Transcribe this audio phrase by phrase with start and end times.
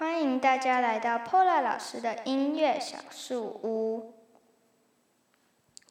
[0.00, 4.14] 欢迎大家来到 Paula 老师的音乐小树屋。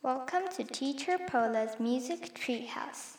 [0.01, 3.18] Welcome to Teacher Paula's Music Treehouse。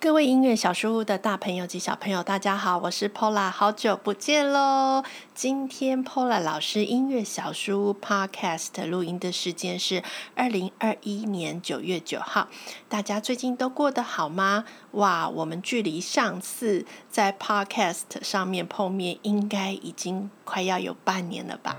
[0.00, 5.02] 各位音乐小书屋的大朋友及小朋友，大家好，我是 Pola，好久不见喽！
[5.34, 10.04] 今天 Pola 老师音乐小书屋 Podcast 录音的时间是
[10.36, 12.46] 二零二一年九月九号，
[12.88, 14.64] 大家最近都过得好吗？
[14.92, 21.76] 哇，我们距离上次在 Podcast 上面碰面，应该已经快要有半年了吧？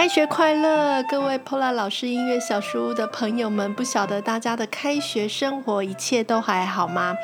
[0.00, 7.14] 开学快乐，各位 Pola 老师音乐小书屋的朋友们，不晓得大家的开学生活一切都还好吗？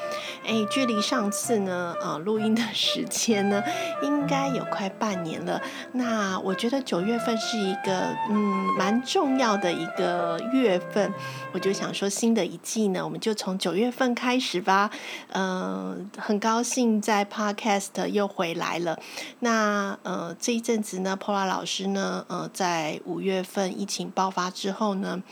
[0.45, 3.65] 诶，距离上次呢，呃，录音的时间呢，
[4.05, 5.59] 应该有快半年了。
[5.93, 8.37] 那我觉得九月份是一个嗯
[8.77, 11.11] 蛮重要的一个月份，
[11.53, 14.91] 我就想说新的一季呢，我们就从九月份开始吧。
[15.31, 18.99] 嗯、呃，很高兴在 Podcast 又回来了。
[19.39, 22.47] 那呃这一阵子呢，Pola 老师呢，呃。
[22.53, 25.23] 在在五月份疫情爆发之后呢，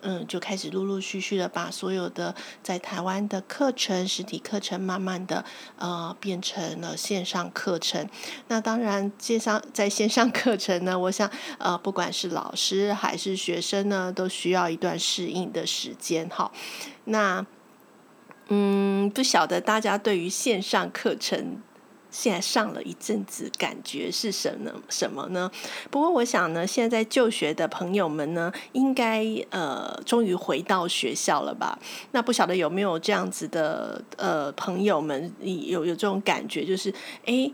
[0.00, 5.44] 嗯，就开始陆陆续续的把所有的在台湾的课程、实体课程，慢慢的
[5.78, 8.08] 呃变成了线上课程。
[8.48, 16.28] 那当然，线上在线上课程呢，我想呃，不管是老师还是学生呢，都需要一段适应的时间。
[16.28, 16.50] 哈，
[17.04, 17.46] 那
[18.48, 21.62] 嗯，不晓得大家对于线上课程。
[22.10, 25.50] 现在上了一阵子，感觉是什么什么呢？
[25.90, 31.78] 不过我想呢，现在在就学的朋友们呢，应该呃，终于回到学校了吧？
[32.12, 36.92] 那不晓得有没有这样子的呃朋友们有有这种感觉，就是
[37.24, 37.50] 哎，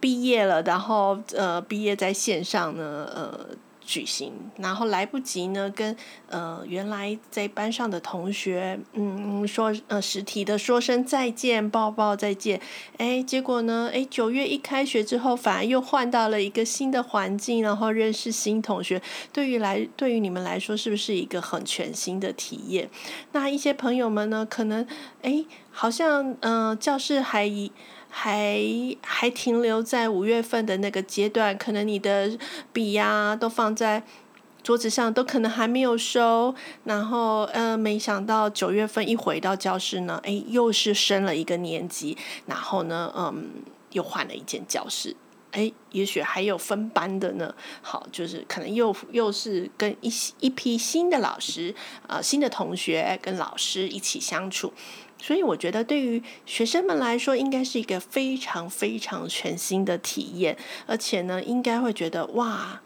[0.00, 3.46] 毕业了，然后呃，毕业在线上呢，呃。
[3.84, 5.96] 举行，然后来不及呢，跟
[6.28, 12.60] 呃原来在班上的同学，嗯，说呃实体的说声再见，抱抱再见，
[12.98, 19.00] 哎，结果呢，哎，九月一开学之后，反而又换到了一个新的环境，然后认识新同学，
[19.32, 22.88] 对于来对于你们来说，是不是一个很全新的体验？
[23.32, 24.86] 那一些朋友们呢，可能
[25.22, 27.50] 哎，好像嗯、教室还。
[28.14, 28.60] 还
[29.02, 32.38] 还停留在五月份的那个阶段，可能你的
[32.70, 34.02] 笔呀、都放在
[34.62, 36.54] 桌子上，都可能还没有收。
[36.84, 43.50] 然后，呃，没想到九月份一回到教室呢，哎，又是升了一个年级，然后呢，嗯，
[43.92, 45.16] 又换了一间教室，
[45.52, 47.54] 哎，也许还有分班的呢。
[47.80, 51.74] 好，就是可能又又是跟一一批新的老师，
[52.06, 54.74] 呃，新的同学跟老师一起相处。
[55.22, 62.80] 所以我觉得，对于学生们来说，应该是一个非常非常全新的体验，而且呢，应该会觉得哇，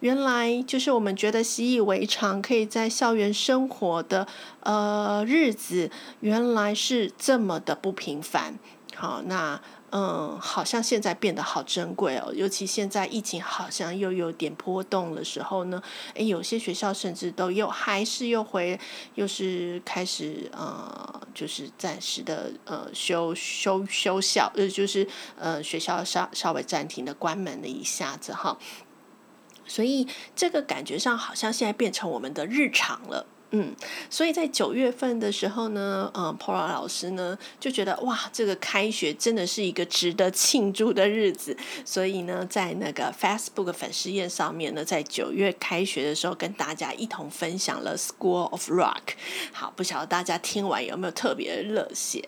[0.00, 4.26] 原来就是我们觉得习以为常，可以在校园生活的
[4.60, 5.90] 呃日子，
[6.20, 8.58] 原来是这么的不平凡。
[8.94, 9.58] 好，那。
[9.90, 15.82] 嗯，好像现在变得好珍贵哦，尤其现在疫情好像又有点波动的时候呢，
[16.12, 18.78] 诶，有些学校甚至都又还是又回，
[19.14, 28.58] 又是开始呃，就是暂时的呃休休休校，呃，就是呃学校稍稍微暂停的关门了一下子哈，
[29.66, 30.06] 所以
[30.36, 33.26] 这个感觉上好像现在变成我们的日常了。
[33.50, 33.74] 嗯，
[34.10, 41.56] 所以在九月份的时候呢，嗯，Pora 老师呢就觉得哇，这个开学真的是一个值得庆祝的日子。
[41.82, 49.14] 所以呢，在那个 Facebook 粉丝页上面呢，在九月开学的时候，跟大家一同分享了 School of Rock。
[49.50, 52.22] 好，不晓得大家听完有没有特别的热血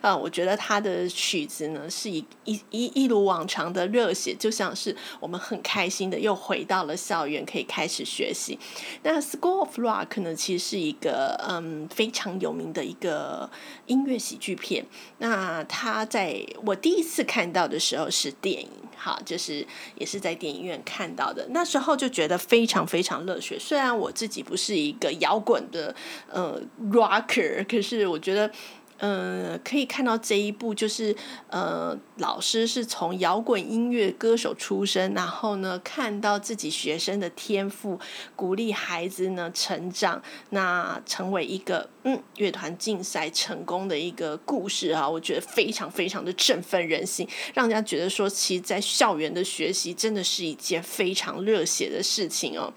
[0.00, 0.16] 啊？
[0.16, 8.56] 我觉得他的曲子呢，是一一一一如往常的热血，就像是我们很开心的又回到了校园，可以开始学习。
[9.02, 13.50] 那 School of Rock 呢，其实是一个嗯非常有名的一个
[13.86, 14.84] 音乐喜剧片。
[15.18, 19.66] 那他在我第一次看到的时候是电影，哈，就是
[19.96, 21.46] 也是在电影院看到的。
[21.50, 23.58] 那时候就觉得非常非常热血。
[23.58, 25.94] 虽然我自己不是一个摇滚的
[26.30, 26.60] 呃
[26.92, 28.52] rocker，可是我觉得。
[29.00, 31.16] 嗯，可以看到这一部就是，
[31.48, 37.98] 呃，老师是从摇滚音乐歌手出身，然后呢，看到自己学生的天赋，
[38.36, 52.72] 鼓励孩子呢成长，那成为一个嗯乐团竞赛成功的一个故事啊，我觉得非常非常的振奋人心，让人家觉得说，其实，在校园的学习真的是一件非常热血的事情哦。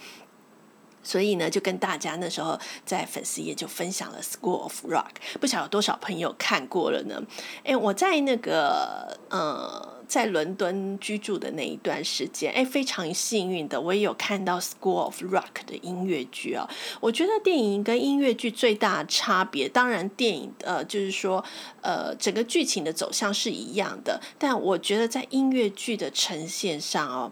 [1.03, 7.21] 所以呢，就跟大家那时候在粉丝页就分享了《School of Rock》，不晓得多少朋友看过了呢？
[7.63, 9.93] 诶，我在那个呃。
[10.05, 16.69] 在伦敦居住的那一段时间，哎，非常幸运的，我也有看到《School of Rock》的音乐剧哦。
[16.99, 21.43] 我觉得电影跟音乐剧最大的差别，当然电影呃，就是说
[21.81, 27.31] 呃，整个剧情的走向是一样的，但我觉得在音乐剧的呈现上哦。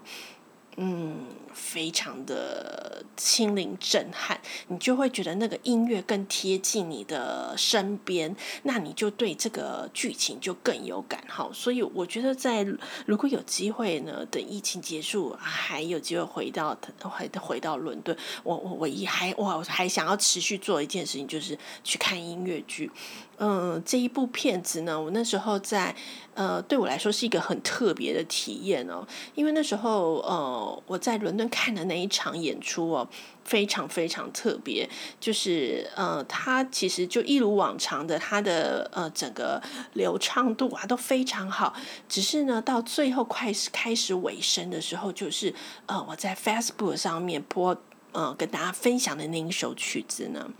[0.76, 8.34] 嗯，非常的心灵震撼，你就会觉得那个音乐更贴近你的身边，
[8.64, 11.48] 那你就对这个剧情就更有感哈。
[11.52, 12.66] 所以我觉得，在
[13.06, 22.90] 如果有机会呢，等疫情结束，还有机会回到回回到伦敦，我我我一还我还想要持续做一件事情，就是去看音乐剧。
[23.38, 25.92] 嗯，这一部片子呢，我那时候在
[26.34, 29.04] 呃，对我来说是一个很特别的体验哦，
[29.34, 33.08] 因为那时候呃，我在伦敦看的那一场演出哦，
[33.44, 34.88] 非常非常特别，
[35.20, 39.62] 就是呃，它其实就一如往常的，它的呃整个
[39.94, 41.74] 流畅度啊都非常好，
[42.08, 45.54] 只是呢，到最后快开始尾声的时候，就是
[45.86, 47.76] 呃，我在 Facebook 上面播
[48.12, 50.50] 呃跟大家分享的那一首曲子呢，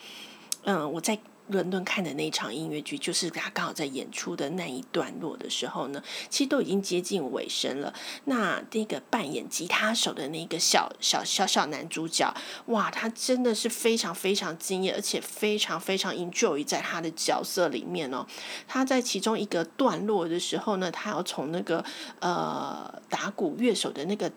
[0.65, 1.19] 嗯、我在。
[1.53, 7.95] 伦敦看的那一场音乐剧，就是他刚好在演出的那一段落的时候呢，其实都已经接近尾声了。
[8.25, 12.35] 那那个扮演吉他手的那个小小小小男主角，
[12.67, 18.27] 哇，他真的是非常非常惊艳，而且非常非常 enjoy 在他的角色里面哦。
[18.67, 21.85] 他在其中一个段落的时候呢，他要从那个
[22.21, 24.33] 呃打鼓乐手的那个。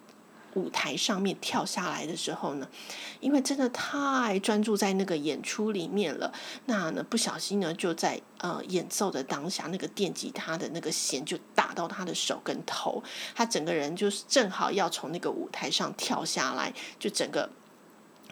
[0.55, 2.67] 舞台上面跳下来的时候呢，
[3.19, 6.33] 因为真的太专注在那个演出里面了，
[6.65, 13.03] 那呢不小心呢就在呃演奏的当下，那个电吉他的那个弦就打到他的手跟头，
[13.35, 17.49] 他整个人就是正好要从那个舞台上跳下来，就整个。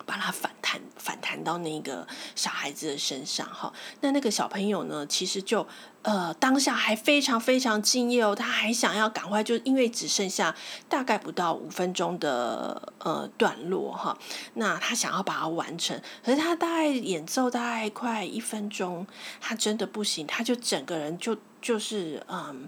[0.05, 3.71] 把它反弹反弹到那个小孩子的身上哈，
[4.01, 5.65] 那那个小朋友呢，其实就
[6.01, 10.55] 呃当下还非常非常敬业哦，他还想要赶快就因为只剩下
[10.87, 14.17] 大概不到五分钟的呃段落哈，
[14.55, 19.05] 那他想要把它完成，可是他大概演奏大概快一分钟，
[19.39, 22.67] 他真的不行，他就整个人就就是嗯，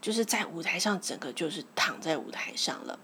[0.00, 2.98] 就是在舞台上整个就是躺在舞台上了。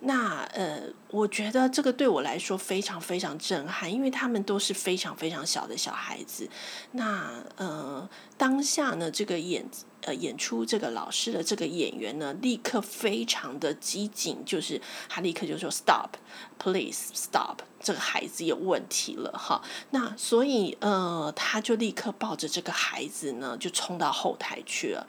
[0.00, 6.48] 那呃，我觉得这个对我来说非常非常震撼，因为他们都是非常非常小的小孩子。
[6.92, 8.08] 那呃，
[8.38, 9.68] 当下呢，这个演
[10.02, 17.58] 呃演出这个老师的这个演员呢，立刻非常的机警，就是他立刻就说 “Stop，please stop”。
[17.82, 19.62] 这个孩子有问题了哈，
[19.92, 25.06] 那所以呃，他就立刻抱着这个孩子呢，就冲到后台去了。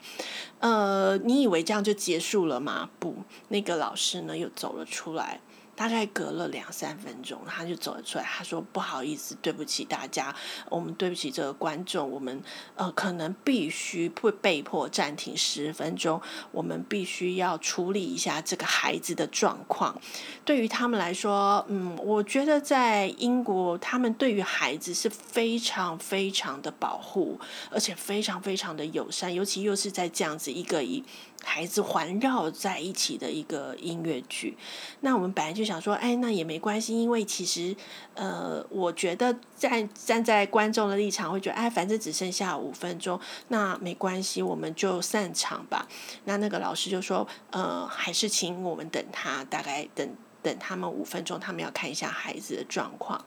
[0.60, 2.88] 呃，你以为这样就结束了吗？
[2.98, 3.14] 不，
[3.48, 5.40] 那个老师呢又走了出来。
[5.74, 8.24] 大概隔了两三分钟，他就走了出来。
[8.24, 10.34] 他说：“不好意思，对不起大家，
[10.68, 12.42] 我们对不起这个观众，我们
[12.76, 16.20] 呃可能必须会被迫暂停十分钟，
[16.50, 19.98] 我们必须要处理一下这个孩子的状况。
[20.44, 27.40] 对于他们来说，嗯，我觉得在英国，他们对于孩子是非常非常的保护，
[27.70, 31.02] 而且非常非常的友善，尤其又是在这样子一个以。”
[31.44, 34.56] 孩子环绕在一起的一个音乐剧，
[35.00, 37.74] 那我们本来就想说，哎，那也没关系，因为其实，
[38.14, 45.86] 呃，我觉得站站在观众的立场会觉得，哎，反正只剩下五分钟，那没关系，我们就散场吧。
[46.24, 50.08] 那那个老师就说，呃，还是请我们等他，大概等
[50.42, 53.24] 等他们五分钟，他们要看一下孩子的状况。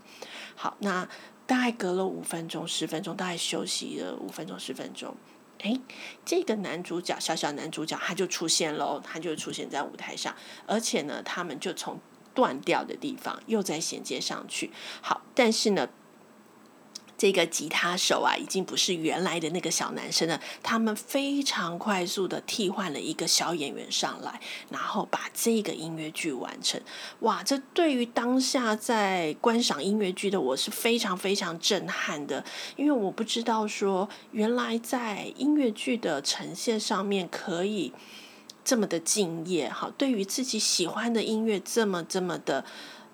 [0.56, 1.08] 好，那
[1.46, 5.16] 大概隔了五分钟、十分钟，大概休息了五分钟、十分钟。
[5.66, 5.82] 哎，
[6.24, 10.36] 这个男主角，小小男主角，他就出现喽，他就出现在舞台上，
[10.68, 12.00] 而且呢，他们就从
[12.36, 14.72] 断掉的地方又再衔接上去。
[15.02, 15.90] 好，但是呢。
[17.18, 20.40] 这个吉他手啊，已经不是原来的那个小男生了。
[20.62, 26.80] 他们非常快速的替换了一个小演员上来，然后把这个音乐剧完成。
[27.22, 32.44] 哇，这对于当下在观赏音乐剧的我是非常非常震撼的，
[32.76, 37.94] 因为我不知道说原来在音乐剧的呈现上面可以
[38.64, 39.70] 这么的敬业。
[39.70, 42.66] 好，对于自己喜欢的音乐这么这么的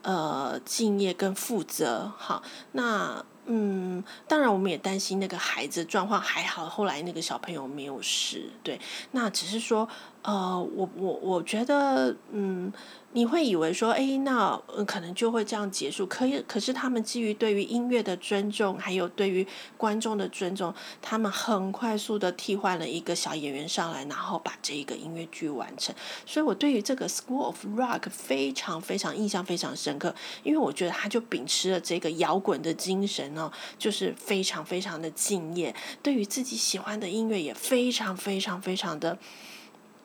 [0.01, 2.11] 呃敬业跟负责。
[2.17, 2.41] 好，
[2.71, 3.23] 那。
[3.45, 8.79] 嗯，当然，我们也担心那个孩子状况还好，后来那个小朋友没有事，对，
[9.11, 9.87] 那只是说，
[10.21, 12.71] 呃，我我我觉得，嗯。
[13.13, 16.05] 你会以为说，哎，那可能就会这样结束。
[16.05, 25.93] 可以，可是他们基于对于音乐的尊重，还有对于观众的尊重，他们很快速的替换了一个小演员上来，然后把这一个音乐剧完成。
[26.25, 39.17] 所以我对于这个 School of Rock 非常非常印象非常深刻，因为我觉得他就秉持了这个摇滚的精神哦，就是非常非常的敬业，对于自己喜欢的音乐也非常非常非常的。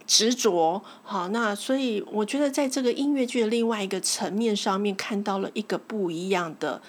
[0.07, 0.83] 执着。
[1.03, 6.81] 好，那所以我觉得在这个音乐剧的另外一个层面上面，看到了一个不一样的。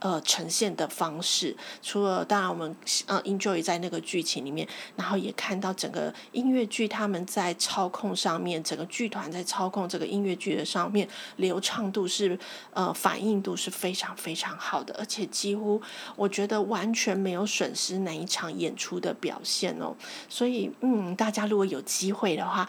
[0.00, 2.76] 呃，呈现的方式，除了当然我们
[3.06, 12.38] 呃 enjoy 在那个剧情里面，然后也看到整个音乐剧他们在操控上面，整个剧团在操控这个音乐剧的上面，流畅度是
[12.72, 15.82] 呃反应度是非常非常好的，而且几乎
[16.14, 19.96] 我觉得完全没有损失哪一场演出的表现哦。
[20.28, 22.68] 所以嗯，大家如果有机会的话。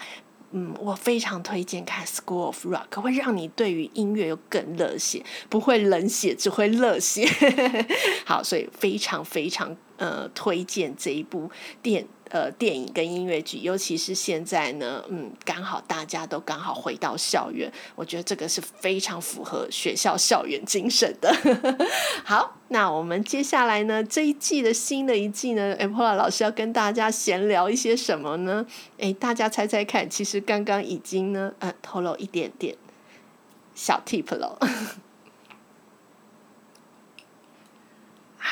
[0.52, 7.28] 嗯，我非常推荐看《School of Rock》，会让你对于音乐有更热血，不会冷血，只会热血。
[8.26, 12.06] 好，所以非常非常呃推荐这一部电。
[12.30, 21.34] 呃，电影跟音乐剧，尤其是现在呢，嗯，刚好大家都刚好回到校园，我觉得这个是非常符合学校校园精神的。
[22.24, 28.64] 好，那我们接下来呢，这一季的新的一季呢，Paula 老师要跟大家闲聊一些什么呢？
[28.98, 32.76] 诶，大家猜猜看，其实刚刚已经呢，呃，透露一点点
[33.74, 34.56] 小 tip 了。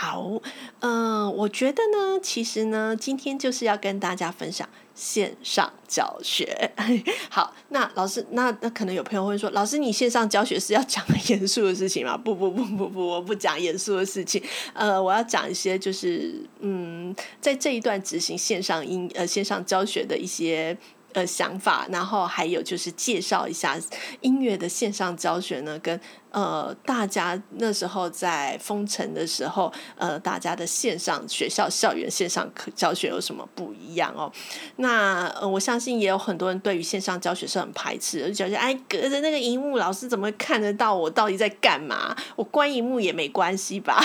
[0.00, 0.30] 好，
[0.78, 6.70] 嗯、呃，我觉得呢，其实呢，今天就是要跟大家分享线上教学。
[7.28, 12.16] 好，那老师，那那可能有朋友会说，老师，你线上教学是要讲很严肃的事情吗？
[12.16, 14.40] 不不不不不，我不讲严肃的事情。
[14.72, 20.78] 呃，我要讲一些就是，嗯，在这一段执行线上音呃线上教学的一些
[21.12, 23.76] 呃想法，然后还有就是介绍一下
[24.20, 26.00] 音乐的线上教学呢，跟。
[26.30, 34.30] 呃，大家那时候在封城的时候，呃，大家的线上学校校园线上课教学有什么不一样哦？
[34.76, 42.14] 那呃，我相信也有很多人对于线上教学是很排斥的，就觉得哎，隔着那个荧幕，老师怎么会看得到我到底在干嘛？
[42.36, 43.98] 我关荧幕也没关系吧？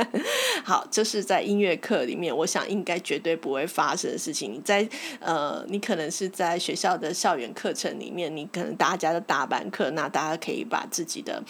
[0.64, 4.52] 好，这是在音乐课里面，我想应该绝对不会发生的事情。
[4.52, 4.88] 你在
[5.20, 11.42] 呃，你可能是在学校的校园课程里面，你可能大家的大班课，那大家可以把自己的。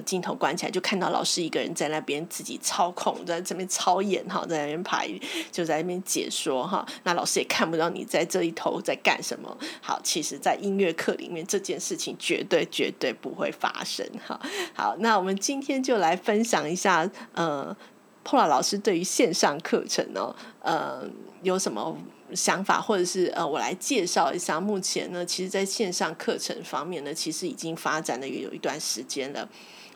[0.00, 5.08] 镜头关起来就看到老师一个人在那边自己操控，在这边操演哈，在那边排，
[5.50, 6.86] 就在那边解说哈。
[7.04, 9.56] 那老师也看不到你在这一头在干什么。
[9.80, 14.40] 好，其实，在音乐课里面这件事情绝对绝对不会发生哈。
[14.74, 17.76] 好，那我们今天就来分享一下，呃
[18.24, 21.08] ，Paula 老师对于线上课程哦，呃，
[21.42, 21.96] 有什么
[22.34, 24.58] 想法，或者是呃，我来介绍一下。
[24.58, 29.48] 目前呢，其实在线上课程方面呢，其实已经发展了也有一段时间了。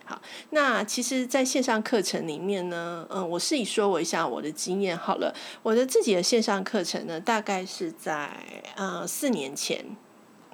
[0.07, 0.21] 好，
[0.51, 5.35] 那其实，在线上课程里面呢，嗯，我是以说我一下我的经验好了。
[5.61, 8.31] 我的自己的线上课程呢，大概是在
[8.77, 9.83] 呃四年前，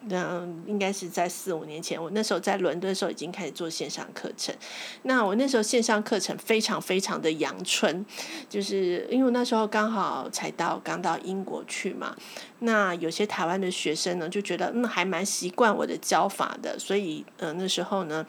[0.10, 4.56] 嗯，应该是在四五年前，我那时候在伦敦的时候已经开始做线上课程。
[5.04, 8.04] 那我那时候线上课程非常非常的阳春，
[8.50, 12.16] 就是因为那时候刚好才到刚到英国去嘛。
[12.62, 18.26] 那有些台湾的学生呢，就觉得嗯还蛮习惯我的教法的，所以呃那时候呢。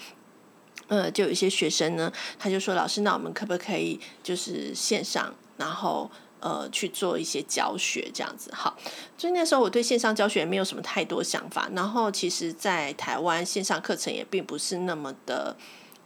[0.86, 6.10] 呃，就有一些学生呢，他就说：“老师，那我们可不可以就是线上，然后
[6.40, 8.76] 呃去做一些教学这样子？”好，
[9.16, 11.70] 所以那时候我对线上教学也没有什么太多想法。
[11.74, 15.56] 然后其实，在台湾线上课程也并不是那么的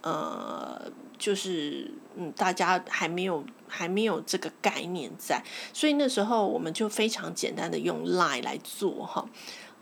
[0.01, 5.43] 呃，就是嗯，大家还没有还没有这个概念在，
[5.73, 9.27] 所以那时候我们就非常简单的用 Line 来做哈，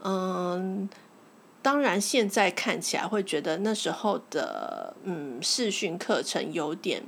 [0.01, 0.89] 嗯。
[1.61, 7.03] 当然，现在看起来会觉得那时候的嗯视讯课程有点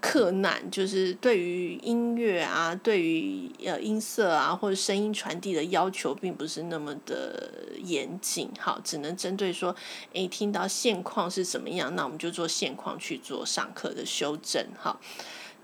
[0.00, 7.50] 困难，就是对于音乐啊，对于呃音色啊或者声音传递的要求并不是那么的
[7.82, 8.50] 严谨。
[8.58, 9.74] 好，只能针对说，
[10.12, 14.66] 诶，听到现况是怎么样，那我们就做现况去做上课的修正。
[14.76, 15.00] 好。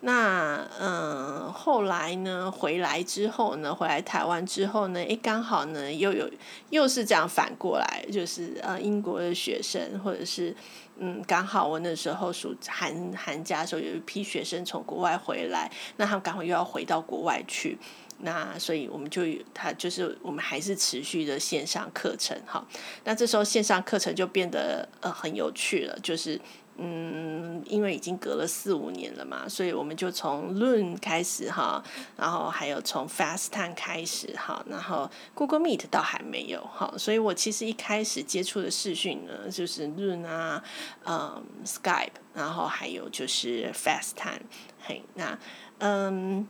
[0.02, 6.30] 那嗯，后来呢，回来之后呢，回来台湾之后呢，诶，刚好呢，又有
[6.70, 10.56] 又是这样反过来，就是呃，英国的学生，或者是
[10.96, 17.78] 嗯，刚好我那时候暑寒寒假的时候，有一批学生从国外回来，那他们刚好又要回到国外去，
[18.20, 22.66] 那所以我们就他就是我们还是持续的线上课程哈，
[23.04, 26.40] 那这时候线上课程就变得呃很有趣了，就是。
[26.76, 31.82] 嗯，因为已经隔了四五年了嘛，所以我们就从 Zoom 开始哈，
[32.16, 40.62] 然后还有从 FastTime 开始哈，然后 Google Meet 倒还没有哈，所以我其实一开始接触的视讯呢，就是 Zoom 啊，
[41.04, 44.42] 嗯，Skype，然后还有就是 FastTime，
[44.80, 45.38] 嘿，那
[45.78, 46.48] 嗯。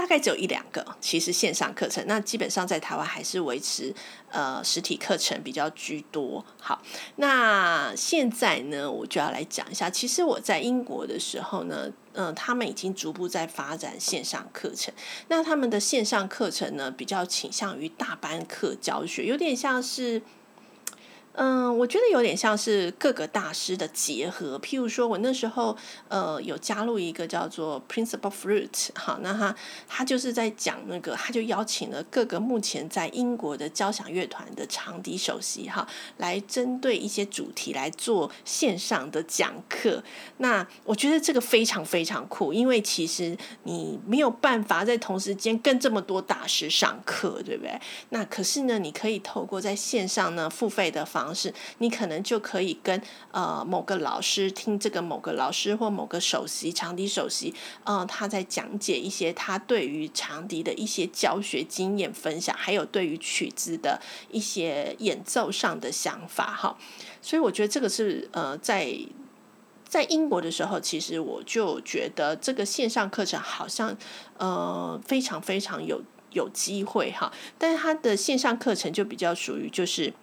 [0.00, 3.94] 大概只有一两个，其实线上课程，那基本上在台湾还是维持
[4.30, 6.42] 呃实体课程比较居多。
[6.58, 6.80] 好，
[7.16, 14.94] 那现在呢，我就要来讲一下，其实我在英国的时候呢，嗯、他们已经逐步在发展线上课程。
[15.28, 20.22] 那他们的线上课程呢，比较倾向于大班课教学，有点像是。
[21.34, 24.58] 嗯，我觉得有点像是各个大师的结合。
[24.58, 25.76] 譬如说，我那时候
[26.08, 29.54] 呃有加入一个叫做 Principal Flute，好，那他
[29.88, 35.86] 他就是在讲那个，他就邀请了各个目前在英国的交响乐团的长笛首席哈，
[36.18, 40.02] 来针对一些主题来做线上的讲课。
[40.38, 47.80] 那我觉得这个非常非常酷，因为其实你没有办法在同时间跟这么多大师上课，对不对？
[48.10, 53.00] 那可是呢，你可以透过在线上呢付费的方方式，你可能就可以跟
[53.30, 64.00] 呃某个老师听这个某个老师或某个首席长笛首席，呃，他在讲解一些他对于长笛的一些教学经验分享，还有对于曲子的
[64.30, 66.78] 一些演奏上的想法哈。
[67.20, 68.96] 所以我觉得这个是呃在
[69.84, 73.94] 在英国的时候，其实我就觉得这个线上课程好像
[74.38, 76.00] 呃非常非常有
[76.32, 80.14] 有机会哈，但是他的线上课程就比较属于就是。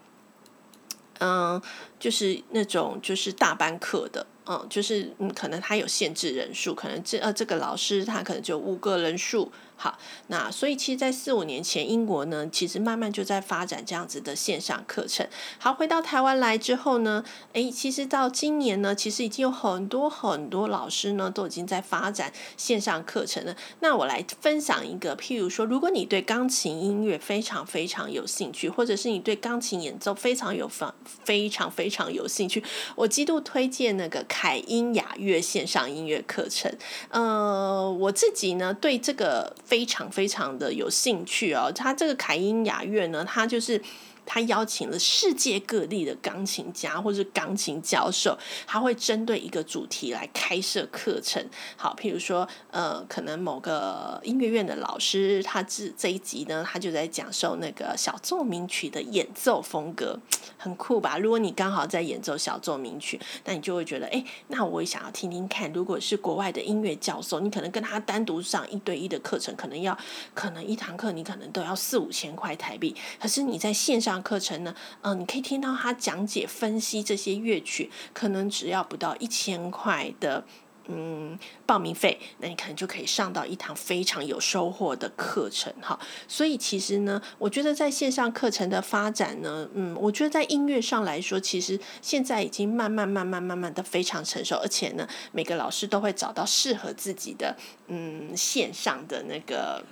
[1.20, 1.62] 嗯，
[2.00, 9.52] 就是那种就是大班课的，嗯，就是嗯，可能他有限制人数，可能这呃这个老师他可能就五个人数。
[9.80, 15.28] 好，那所以其实，在四五年前，英国呢，其实慢慢就在发展这样子的线上课程。
[15.60, 23.56] 好，回到台湾来之后呢，诶，其实到今年呢，其实已经有很多很多老师呢，都已经在发展线上课程了。
[23.82, 30.88] 那我来分享一个，譬如说，如果你对钢琴音乐非常非常有兴趣，或者是你对钢琴演奏非常有非
[31.24, 32.64] 非常非常有兴趣，
[32.96, 36.76] 我极度推荐那个凯音雅乐线上音乐课程。
[37.10, 39.56] 呃，我自己呢，对这个。
[39.68, 43.82] 非常非常的有兴趣哦，他这个凯音雅乐呢，他就是。
[44.28, 51.44] 他邀请了世界各地的钢琴家或者钢琴教授，他会针对一个主题来开设课程。
[51.76, 60.20] 好，譬如说，呃，可能某个音乐院的老师，他这这一集呢，他就在讲授那个小奏鸣曲的演奏风格，
[60.58, 61.18] 很酷吧？
[61.18, 65.72] 如果你刚好在演奏小奏鸣曲，那你就会觉得，哎，那我也想要听听看。
[65.72, 69.98] 如果是国外的音乐教授，你可能跟他单独上一对一的课程，可能要，
[70.34, 72.96] 可能一堂课你可能都要四五千块台币。
[73.20, 80.44] 可是你在线上课程呢，嗯、你可以听到他讲解分析这些乐曲，可能只要不到一千块的
[80.88, 86.00] 嗯报名费，那你可能就可以上到一堂非常有收获的课程哈。
[86.28, 97.56] 所以其实呢，我觉得在线上课程的发展呢，嗯，我觉得在音乐上来说，其实现在已经慢慢慢慢慢慢的非常成熟，而且呢，每个老师都会找到适合自己的
[97.88, 99.84] 嗯线上的那个。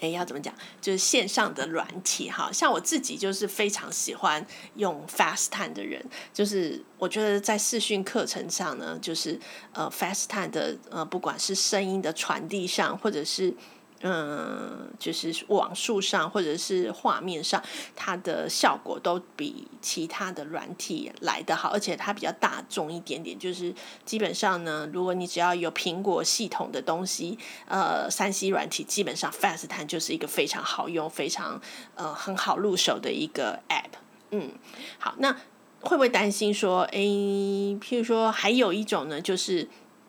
[0.00, 0.54] 哎，要怎么讲？
[0.80, 4.44] 就是线上的软体，哈，像我自己就是非常喜欢
[4.76, 9.38] 用 FastTime 的人，就是我觉得在视讯课程上呢，就是
[9.72, 13.54] 呃 FastTime 的呃，不管是声音的传递上，或者是。
[14.06, 17.62] 嗯，就是网速上或者是画面上，
[17.96, 23.38] 它的效果都比其他的软体来得好，而且它比较大众一点点。
[23.38, 31.58] 就是基本上呢，如果你只要有苹果系统的东西，呃，三 C 软体，基本上 FaceTime 就是一个非常好用、非常
[31.94, 33.96] 呃很好入手的一个 App。
[34.32, 34.52] 嗯，
[34.98, 35.32] 好，那
[35.80, 39.66] 会不会担心说，哎，譬如说还有一种呢，就是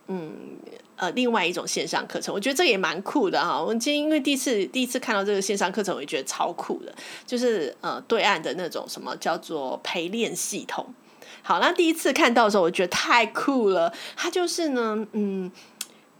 [0.08, 0.58] 嗯。
[0.98, 3.62] 呃，另外一种线上课程，我觉得这也蛮酷的哈。
[3.62, 10.88] 我今天因为第一次第一次看到这个线上课程，我也觉得超酷的，就是呃对岸的那种什么叫做陪练系统。
[11.42, 13.92] 好，那第一次看到的时候，我觉得太酷了。
[14.16, 15.52] 它就是呢，嗯。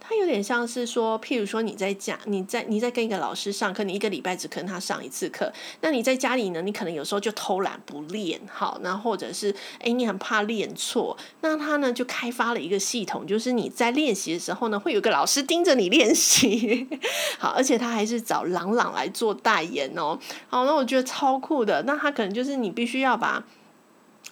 [0.08, 5.52] 它有点像是说，譬如说你在家，你在你在跟一个老师上课，你一个礼拜只跟他上一次课。
[5.80, 16.86] 那你在家里呢，你可能有时候就偷懒不练，好，那或者是哎，你很怕练错，那他呢就开发了一个系统，就是你在练习的时候呢，会有个老师盯着你练习，
[17.40, 20.16] 好，而且他还是找朗朗来做代言哦，
[20.48, 21.82] 好，那我觉得超酷的。
[21.82, 23.42] 那他可能就是你必须要把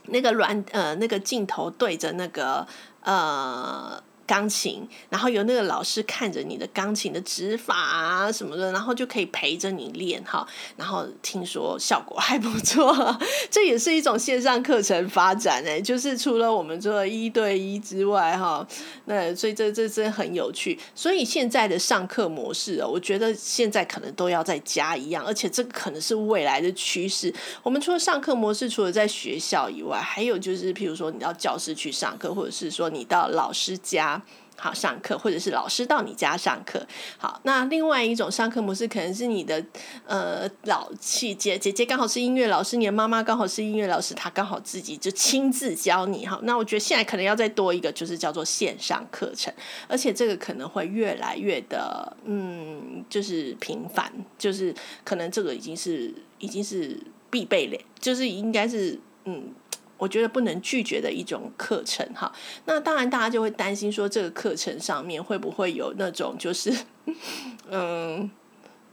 [0.05, 2.65] 那个软呃那个镜头对着那个
[3.01, 4.01] 呃。
[4.27, 10.47] 钢琴，然后有那个老师看着你的钢琴的指法啊什么的，然后就可以陪着你练哈。
[10.77, 12.95] 然后听说效果还不错，
[13.51, 18.67] 这也是一种线上课程发展哎， 就是除了我们做一对一之外哈，
[19.05, 20.79] 那所以这这真很有趣。
[20.95, 27.33] 所以现在的上课模式哦，我觉得现在可能都要在家一样，而且这个可能是未来的趋势。
[27.63, 34.14] 我们除了上课模式，除了在学校以外，还有就是譬如说你到教室去上课，或者是说你到老师家。
[34.57, 36.87] 好，上课或者是老师到你家上课。
[37.19, 39.63] 好，那另外一种上课模式可能是你的
[40.07, 46.25] 呃老姐姐姐姐刚好是音乐老师，你的妈妈刚好是音乐老师，她刚好自己就亲自教你。
[46.27, 49.53] 哈，那我觉得现在可能要再多一个，就是叫做线上课程，
[49.89, 59.53] 而且这个可能会越来越的嗯，就是频繁，就是可能这个已经是已经是必备了，就是应该是嗯。
[59.97, 62.33] 我觉得不能拒绝的一种课程哈，
[62.67, 66.75] 那当然大家就会担心说，这个课程上面会不会有那种就是，
[67.71, 68.29] 嗯，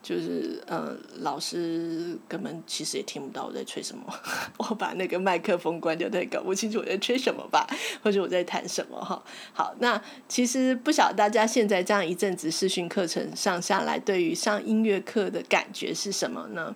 [0.03, 4.03] 就是嗯，老师根本其实也听不到我在吹什么，
[4.57, 7.67] 我把那个麦克风关掉，他也搞不清楚我在吹什么吧，
[8.03, 9.21] 或者我在弹什么哈。
[9.53, 16.75] 好，那其实不晓得大家现在这样一阵子视讯课程上下来，对于上音乐课的感觉是什么呢？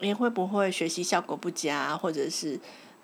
[0.00, 2.60] 你会不会学习效果不佳，或者是？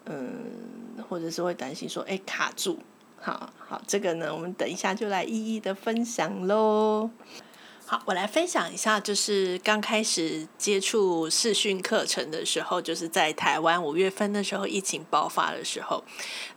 [0.09, 2.79] 嗯，或者是会担心说，哎，卡住，
[3.21, 7.11] 好好，这个呢，我们等一下就来一一的分享喽。
[7.90, 16.05] 好，我来分享一下，就是刚开始接触视讯课程的时候，就是在台湾五月份的时候，疫情爆发的时候，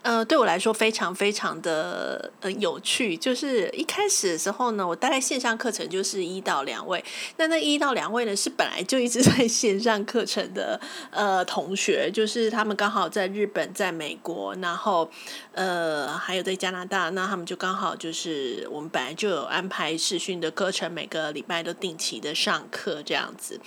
[0.02, 3.16] 呃，对我来说非常非常的呃有趣。
[3.16, 7.02] 就是一开始的时候呢，我大概线上课程就是一到两位，
[7.38, 10.78] 那那一到两位呢是本来就一直在线上课程的
[11.12, 15.10] 呃同学，就是他们刚好在日本、在美国，然后
[15.54, 21.21] 呃还有在加拿大，那他们就刚好就是我们本来就有安排视讯的课程，每个。
[21.22, 23.60] 呃礼拜都定期的上课这样子，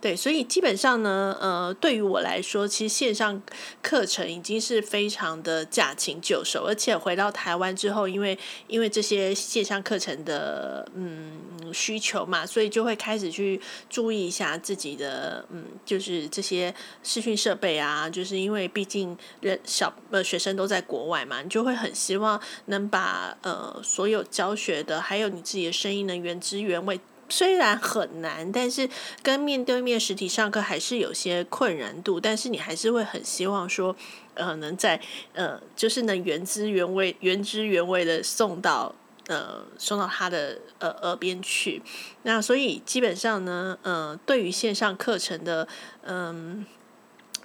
[0.00, 3.42] 对，所以基本上呢，呃，对于我来说，其实线上
[3.82, 26.98] 课程已经是非常的驾轻就熟，而且回到台湾之后，因为因为这些线上课程的嗯需求嘛，所以就会开始去注意一下自己的嗯，就是这些视讯设备啊，就是因为毕竟人小呃学生都在国外嘛，你就会很希望能把呃所有教学的还有你自己的声音能原汁原味。
[27.32, 28.86] 虽然很难，但是
[29.22, 32.20] 跟面对面实体上课还是有些困难度。
[32.20, 33.96] 但是你还是会很希望说，
[34.34, 35.00] 呃，能在
[35.32, 38.94] 呃，就是能原汁原味、原汁原味的送到
[39.28, 41.80] 呃，送到他的呃耳边去。
[42.24, 45.66] 那所以基本上呢，呃，对于线上课程的
[46.04, 46.66] 嗯。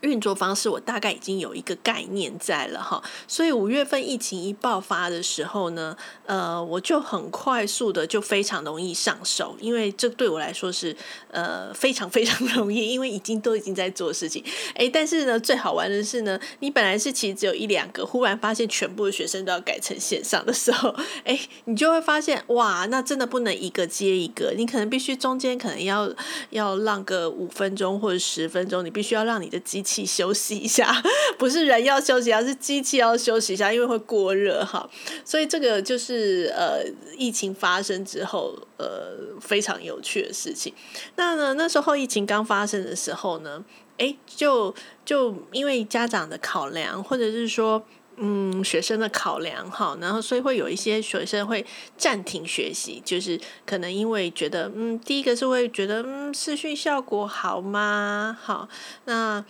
[0.02, 10.96] 运作方式我大概已经有一个概念在了哈，所以五月份疫情一爆发的时候呢，呃，我就很快速的就非常容易上手，因为这对我来说是
[11.32, 14.44] 呃非常非常容易，因为已经都已经在做事情，
[14.76, 20.94] 诶，但是呢，最好玩的是呢，你本来是其实只有一两个，忽然发现全部的学生都要改成线上的时候，
[21.26, 26.14] 诶，你就会发现哇，那真的不能一个接一个，你可能必须中间可能要
[26.52, 31.02] 要让个五分钟或者十分钟，你必须要让你的机器休息一下，
[31.38, 34.89] 不是人要休息，而是机器要休息一下，因为会过热哈。
[35.23, 36.84] 所以这个就是呃，
[37.17, 40.73] 疫情发生之后呃非常有趣的事情。
[41.15, 43.63] 那呢，那时候疫情刚发生的时候呢，
[43.97, 47.82] 诶，就就因为家长的考量，或者是说
[48.18, 51.66] 嗯学生的考量哈，然后所以会有一些学生会
[51.98, 58.38] 暂停学习，就是可能因为觉得嗯，第一个是会觉得嗯视讯效果好吗？
[58.42, 58.68] 好，
[59.06, 59.46] 那。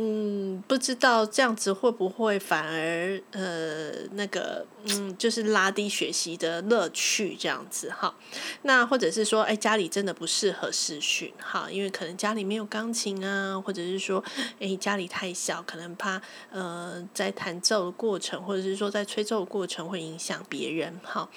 [0.00, 8.14] 嗯，不知道这样子会不会反而呃那个嗯，就是拉低学习的乐趣这样子哈。
[8.62, 14.22] 那或者是说，哎，家里真的不适合视讯哈，因为可能家里没有钢琴啊，或者是说，
[14.60, 21.28] 哎，家里太小，可能怕呃在弹奏的过程，或者是说在吹奏的过程会影响别人哈。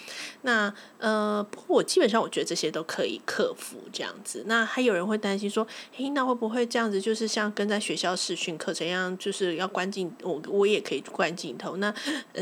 [0.43, 4.43] 那呃，不过我基本上我觉得这些都可以克服这样子。
[4.45, 5.65] 那还有人会担心说，
[5.97, 8.50] 哎，那会不会这样子就是像跟在学校视讯？
[8.57, 11.77] 课程样就是要关镜，我我也可以关镜头。
[11.77, 11.93] 那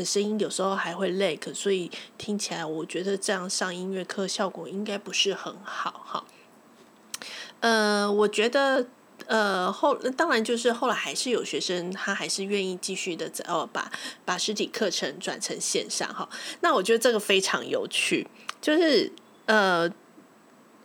[0.04, 6.24] 声音有时候还会累，可所以听起来我觉得这样上音乐课效果应该不是很好哈。
[7.60, 8.86] 呃，我觉得
[9.26, 13.90] 呃后当然就是后来还是有学生他还是愿意继续的哦把
[14.24, 16.28] 把实体课程转成线上哈。
[16.60, 18.26] 那我觉得这个非常有趣，
[18.60, 19.12] 就是
[19.46, 19.90] 呃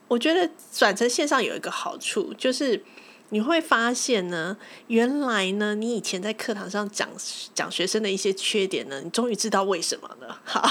[0.08, 2.84] 我觉得转成线上有一个好处就是。
[3.30, 4.56] 你会发现呢，
[4.88, 7.10] 原来呢，你以前在课堂上讲
[7.54, 10.40] 讲学生的一些缺点呢，你终于知道为什么了。
[10.44, 10.62] 好，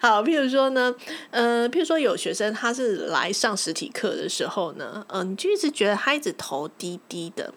[0.00, 0.94] 好，譬如说呢，
[1.30, 7.52] 呃，譬如说有学生他是来上实体课的时候呢，嗯、呃，你就一直觉得他一直头低低的。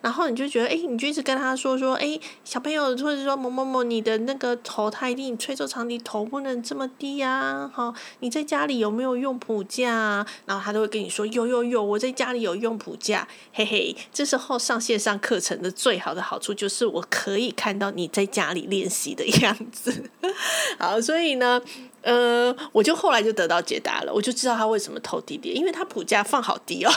[0.00, 10.26] 然后你就觉得，哎，你就一直跟他说说，哎，小朋友，或者说某某某，你的那个头，他一定吹奏长笛头不能这么低呀，好，你在家里有没有用谱架啊？
[10.44, 13.19] 然后他都会跟你说，有有有，我在家里有用谱架
[13.52, 20.10] 嘿嘿，这时候上线上课程的最好的好处就是我可以看到你在家里练习的样子。
[20.78, 21.60] 好，所以呢。
[22.02, 26.90] 呃，我就后来就得到解答了，我就知道他为什么偷弟弟，因为他普价放好低哦。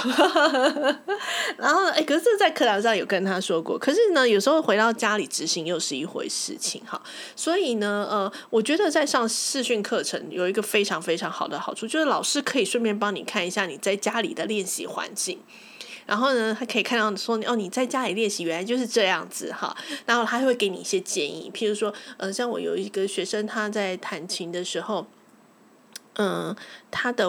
[1.59, 7.03] 然后呢，哎，可是在课堂上有跟他说过，可是呢，有时候回到家里执行又是一回事情哈。
[7.35, 15.37] 所以呢，呃，我觉得在上视讯课程有一个非常非常好的好处，就是老师可以顺便帮你看一下你在家里的练习环境。
[16.05, 19.75] 然后呢，他可以看到说，哦，你在家里练习原来就是这样子哈。
[20.05, 25.07] 然后他会给你一些建议，譬如说，呃，像我有一个学生，他在弹琴的时候，
[26.15, 26.55] 嗯、
[26.91, 27.27] 他的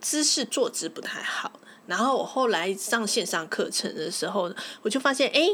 [0.00, 1.52] 姿势坐姿不太好。
[1.86, 4.52] 然后我后来上线上课程的时候，
[4.82, 5.48] 我就发现，哎。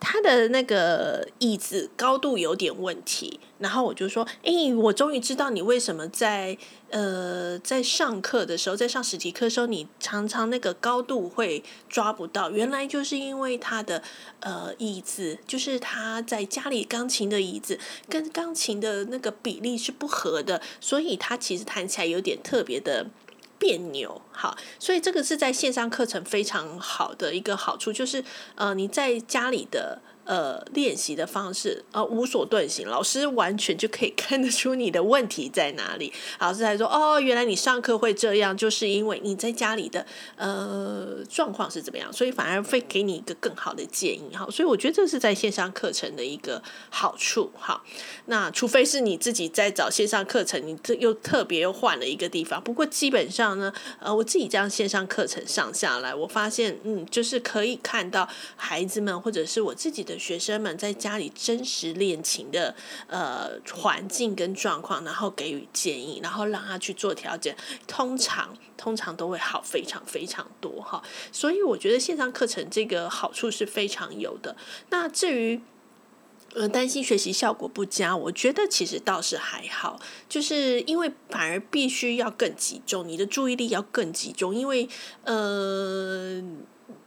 [0.00, 6.56] 他的那个椅子高度有点问题，然后我就说：“哎，我终于知道你为什么在
[6.90, 12.50] 呃在上课的时候，在上实体课的时候，你常常那个高度会抓不到。
[12.50, 14.02] 原来就是因为他的
[14.40, 23.06] 呃椅子，就是他在家里钢琴的椅子跟钢琴的那个比例是不合的，所以他其实弹起来有点特别的。”
[23.58, 30.00] 别扭，好，所以这个是在线上课程非常好的一个好处，就是呃，你在家里的。
[30.28, 36.12] 呃，练习的方式呃无所遁形，老师完全就可以看得出你的问题在哪里。
[36.38, 40.04] 老师还说，哦，原来你上课会这样，就是因为你在家里的
[40.36, 44.36] 呃状况是怎么样，所以反而会给你一个更好的建议。
[44.36, 47.50] 哈，所以我觉得这是在线上课程的一个好处。
[47.58, 47.82] 哈，
[48.26, 52.62] 那除非是你自己在找线上课程，你这又特别又换了一个地方。
[52.62, 60.17] 不过基本上呢，呃，我自己这样线上课程上下来，我发现，嗯，就是可以看到孩子们或者是我自己的。
[60.18, 62.74] 学生们在家里真实练琴的
[63.06, 67.54] 呃环境跟状况，然后给予建议，然后让他去做调整，
[67.86, 71.02] 通常通常都会好非常非常多哈。
[71.30, 74.56] 所以我觉得线上课程这个好处是非常有的。
[74.90, 75.60] 那至于
[76.54, 84.88] 呃担心学习效果不佳，我觉得其实倒是还好，就是因为反而必须要更集中，你的注意力要更集中，因为
[85.24, 86.40] 呃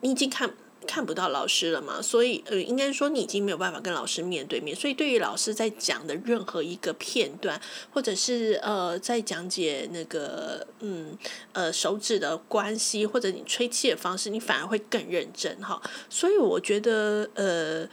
[0.01, 0.53] 你已经看。
[0.87, 7.59] 看不到老师了嘛，所以呃，应该说你已经没有办法跟老师面对面，所以对于老师在讲的任何一个片段，
[7.91, 11.17] 或者是呃在讲解那个嗯
[11.53, 15.81] 呃手指的关系，或者你吹气的方式，你反而会更认真哈。
[16.09, 17.87] 所以我觉得呃。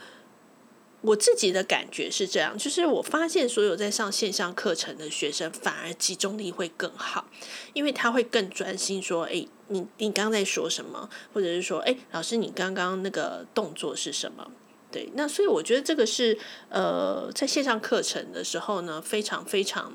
[1.01, 7.25] 我自己的感觉是这样，就是我发现所有在上线上课程的学生，反而集中力会更好，
[7.71, 14.51] 因为他会更专心说：“哎，你你刚刚在说什么？”或者是说：“哎，老师，你刚刚那个动作是什么？”
[14.91, 16.37] 对，那所以我觉得这个是
[16.69, 19.93] 呃，在线上课程的时候呢，非常非常。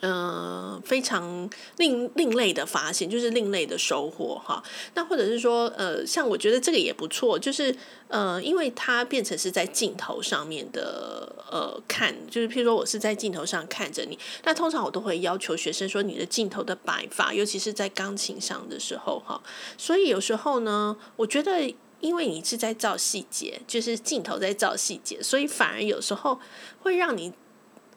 [0.00, 4.62] 嗯、呃，非常另另类的发现，就是另类的收获哈。
[4.94, 7.74] 那或者是说，呃，像我觉得这个也不错，就是
[8.08, 19.40] 呃，因为它变成是在镜头上面的呃看，就是譬如说我是在镜头上看着你，那通常我都会要求学生说你的镜头的摆法，尤其是在钢琴上的时候哈。
[19.78, 26.38] 所以有时候呢，我觉得因为你是在照细节，就是镜头在照细节，所以反而有时候
[26.82, 27.32] 会让你。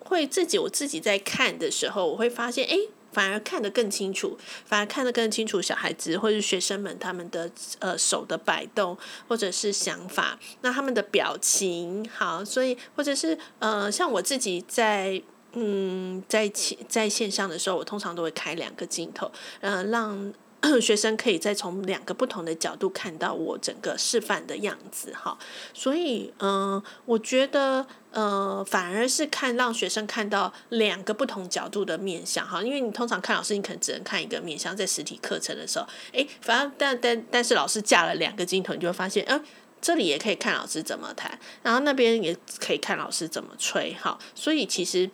[0.10, 2.76] 会自己，我自己在看的时候，我会发现，哎，
[3.14, 15.22] 反而看得更清楚，反而看得更清楚小孩子或是学生们他们的呃手的摆动或者是想法，那他们的表情好，所以或者是呃，像我自己在
[15.54, 16.52] 嗯在
[16.88, 20.34] 在线上的时候，我通常都会开两个镜头，呃，让。
[20.82, 25.38] 学生可以再从两个不同的角度看到我整个示范的样子哈，
[25.74, 39.46] 所以嗯、我觉得呃，反而是看让学生看到两个不同角度的面向哈，因为你通常看老师，你可能只能看一个面向，在实体课程的时候，诶，反而但但但是老师架了两个镜头，你就会发现，嗯、呃，
[39.80, 45.10] 这里也可以看老师怎么弹，然后那边也可以看老师怎么吹哈，所以其实。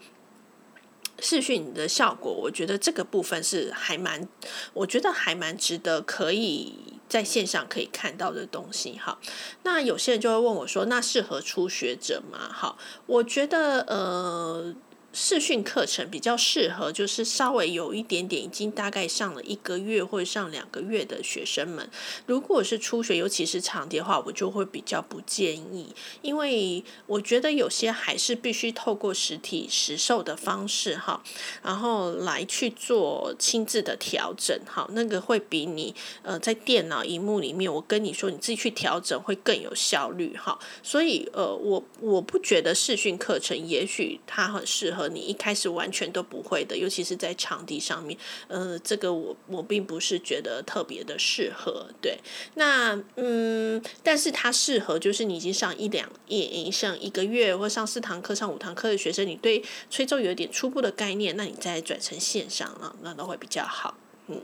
[1.19, 4.27] 视讯的效果，我觉得这个部分是还蛮，
[4.73, 6.73] 我觉得还蛮值得可以
[7.07, 9.17] 在线上可以看到的东西哈。
[9.63, 12.49] 那有些人就会问我说，那适合初学者吗？
[12.51, 14.75] 好，我觉得呃。
[15.15, 21.89] 视讯课程比较适合，就是稍微有一点点已经大概上了一个月或者上两个月的学生们。
[22.25, 31.23] 如果是初学，尤其是长笛的话，我就会比较不建议，因为我觉得有些还是必须透过实体实授的方式哈，
[31.63, 40.59] 然后来去做亲自的调整哈，那个会比你呃在电脑荧幕里面，我跟你说你自己去调整会更有效率哈。
[40.83, 45.04] 所以呃，我我不觉得视讯课程也许它很适合。
[45.09, 51.87] 你，一开始完全都不会的，尤其是在场地上面，呃，这个我我并不是觉得特别的适合。
[52.01, 52.19] 对，
[52.55, 63.97] 那嗯，但是它适合就是你已经上一两一上一个月或上四堂课、上五堂课的学生，你对吹奏有一点初步的概念，那你再转成线上啊，那都会比较好。
[64.27, 64.41] 嗯，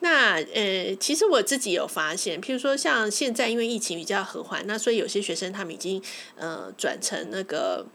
[0.00, 6.02] 那呃，其实我自己有发现，譬如说像现在因为疫情比较和缓，那所以有些学生他们已经
[6.36, 7.86] 呃转成那个。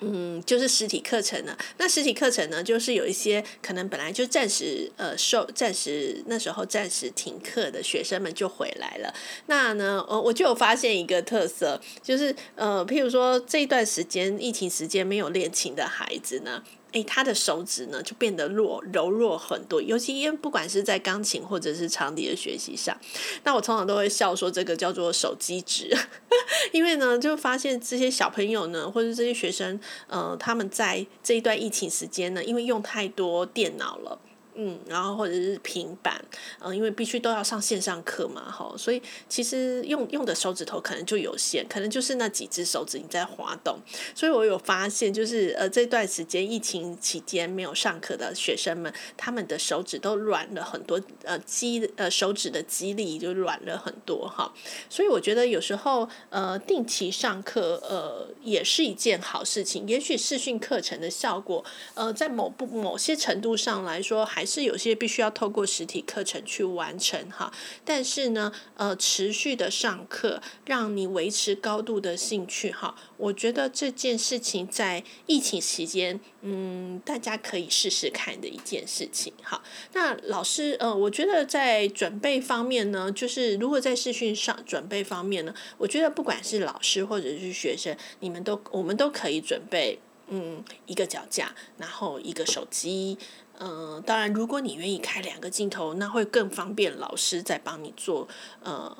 [0.00, 1.56] 嗯，就是实体课程呢。
[1.78, 9.12] 那实体课程呢，就是有一些可能本来就暂时呃受暂时那时候暂时停课的学生们就回来了。
[9.46, 16.62] 那呢，呃，我就有发现一个特色，就是呃，譬如说这一段时间疫情时间没有练琴的孩子呢。
[16.92, 22.96] 诶，他的手指呢就变得弱柔弱很多，尤其因为不管是在钢琴或者是长笛的学习上，
[23.44, 25.94] 那我通常都会笑说这个叫做手机指，
[26.72, 34.18] 因为呢就发现这些小朋友呢或者这些学生，呃，他们在这一段疫情时间呢，因为用太多电脑了。
[34.60, 36.20] 嗯，然后或者是平板，
[36.58, 43.78] 嗯，因为必须都要上线上课嘛，哈，所以其实用用的手指头可能就有限，可能就是那几只手指你在滑动。
[44.16, 54.52] 所以我有发现，就是呃这段时间疫情期间没有上课的学生们，他们的手指都软了很多，呃肌呃手指的肌力就软了很多哈。
[54.90, 64.47] 所以我觉得有时候呃定期上课呃也是一件好事情，也许视讯课程的效果呃在某不某些程度上来说还。
[64.48, 67.52] 是有些必须要透过实体课程去完成哈，
[67.84, 79.62] 但是呢，呃，持续的上课，让你维持高度的兴趣哈，我觉得这件事情在疫情期间，嗯，大家可以试试看的一件事情哈。
[79.92, 93.18] 那老师，呃，我觉得在准备方面呢，就是如果在视讯上准备方面呢，我觉得不管是老师或者是学生，你们都我们都可以准备，嗯，一个脚架，然后一个手机。
[93.60, 98.28] 嗯，当然，如果你愿意开两个镜头，那会更方便老师在帮你做
[98.62, 98.96] 呃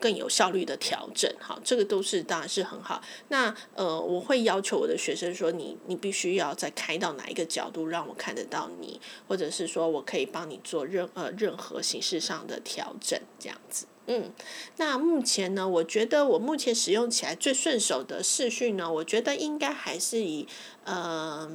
[0.00, 1.30] 更有效率的调整。
[1.38, 3.02] 好，这个都是当然是很好。
[3.28, 13.84] 那呃，我会要求我的学生说你，你你必须要再开到哪一个角度让我看得到你，或者是说我可以帮你做任呃任何形式上的调整，这样子。
[14.06, 14.32] 嗯，
[14.78, 20.48] 那目前呢，我觉得我目前使用起来最顺手的视讯呢，我觉得应该还是以
[20.84, 21.46] 呃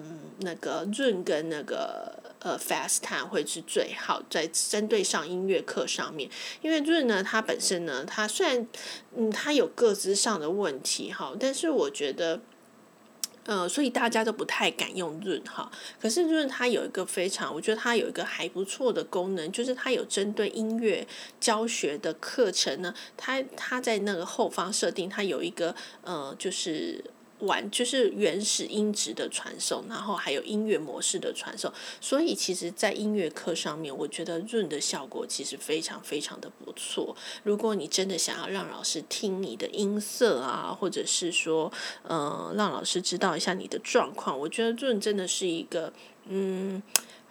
[0.41, 2.21] 那个 Zoom 跟那个。
[2.43, 6.29] 呃，FastTime 会是最好在针对上音乐课上面，
[6.61, 8.67] 因为润呢，它本身呢，它虽然
[9.15, 12.41] 嗯，它有个资上的问题哈，但是我觉得，
[13.45, 15.71] 呃，所以大家都不太敢用润哈。
[16.01, 21.07] 可是润它有一个非常，我觉得它有一个还不错的功能，就是它有针对音乐
[21.39, 27.01] 教学的课程呢，它它在那个后方设定，它有一个呃，就是。
[27.45, 37.15] 玩就是原始音质的传送，然后还有音乐模式的传送，所以其实，在音乐课上面，我觉得润的效果其实非常非常的不错。
[37.43, 41.71] 如果你真的想要让老师听你的音色啊，或者是说，
[42.09, 45.93] 嗯，让老师知道一下你的状况，我觉得润真的是一个，
[46.27, 46.81] 嗯。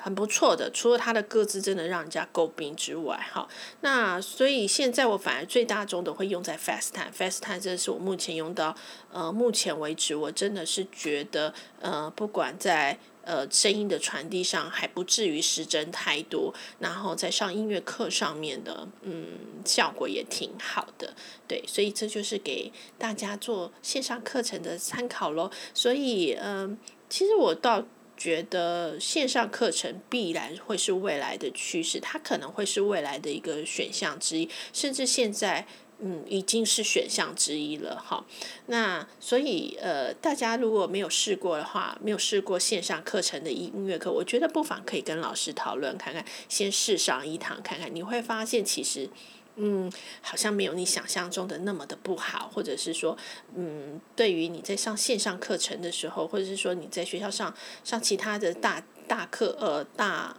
[0.03, 3.47] 很不错的，除了它的个资真的让人家诟病之外，哈，
[3.83, 8.75] 那所以现在我反而最大众的会用在 FaceTime，FaceTime 这是我目前用到，
[9.13, 21.15] 呃，目前为止我真的是觉得，呃，不管在呃声音的传递上还不至于失真太多，然后在上音乐课上面的，嗯，效果也挺好的，
[21.47, 25.49] 对，所以这就是给大家做线上课程的参考咯。
[25.73, 26.77] 所以，嗯、
[27.09, 27.87] 其实我到。
[28.23, 35.67] 觉得线上课程必然会是未来的趋势，它可能会是未来的一个选项之一，甚至现在
[35.99, 38.25] 嗯已经是选项之一了哈。
[38.67, 49.11] 那所以呃，大家如果没有试过的话，没有试过线上课程的音乐课，我觉得不妨可以跟老师讨论看看，先试上一堂看看，你会发现其实。
[49.57, 53.17] 嗯，好像没有你想象中的那么的不好，或者是说，
[53.55, 60.37] 嗯，对于你在上线上课程的时候，或者是说你在学校上上其他的大大课，呃，大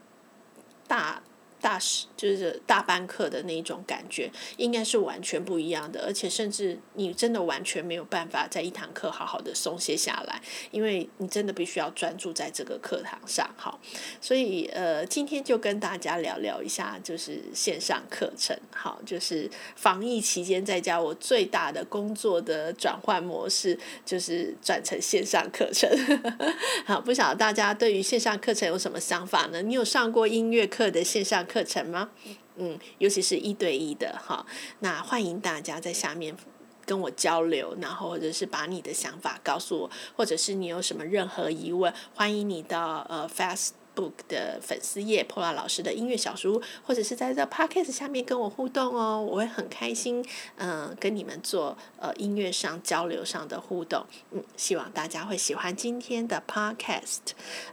[0.87, 1.21] 大。
[1.63, 13.49] 大师就是大班课的那一种感觉，应该是完全不一样的，而且甚至你真的完全没有办法在一堂课好好的松懈下来，因为你真的必须要专注在这个课堂上。
[13.55, 13.79] 好，
[14.19, 25.89] 所以呃，今天就跟大家聊聊一下，就是线上课程，好，就是防疫期间在家我最大的工作的转换模式，就是转成线上课程。
[26.85, 29.61] 好，不晓得大家对于线上课程有什么想法呢？
[29.61, 32.09] 你有上过音乐课的线上课程吗？
[32.55, 34.43] 嗯，尤其是一对一的哈，
[34.79, 36.35] 那欢迎大家在下面
[36.83, 43.73] 跟我交流，然后或者是把你的想法告诉我，或者是你有什么任何疑问，欢迎你到呃 Fast。
[43.95, 50.25] Book 的粉丝页，Paula 老师的音乐小书，或者是在这 podcast 下面跟我互动哦，我会很开心，
[50.57, 57.19] 嗯、跟你们做呃音乐上交流上的互动，嗯，希望大家会喜欢今天的 podcast，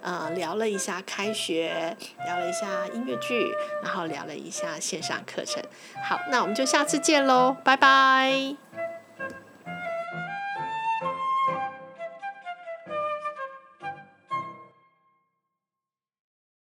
[0.00, 3.50] 呃，聊了一下开学，聊了一下音乐剧，
[3.82, 5.62] 然后聊了一下线上课程，
[6.08, 8.89] 好，那我们就下次见喽，拜拜。